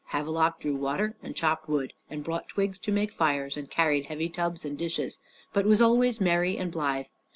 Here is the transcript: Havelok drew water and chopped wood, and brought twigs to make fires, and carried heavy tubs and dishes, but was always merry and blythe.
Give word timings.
Havelok 0.13 0.59
drew 0.59 0.73
water 0.75 1.15
and 1.21 1.35
chopped 1.35 1.69
wood, 1.69 1.93
and 2.09 2.23
brought 2.23 2.47
twigs 2.49 2.79
to 2.79 2.91
make 2.91 3.11
fires, 3.11 3.55
and 3.55 3.69
carried 3.69 4.07
heavy 4.07 4.29
tubs 4.29 4.65
and 4.65 4.75
dishes, 4.75 5.19
but 5.53 5.63
was 5.67 5.79
always 5.79 6.19
merry 6.19 6.57
and 6.57 6.71
blythe. 6.71 7.05